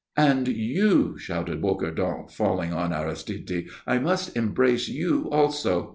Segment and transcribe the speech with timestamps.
[0.17, 5.89] "And you!" shouted Bocardon, falling on Aristide; "I must embrace you also."